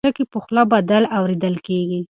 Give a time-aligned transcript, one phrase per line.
[0.07, 1.99] ټکي په خوله بدل اورېدل کېږي.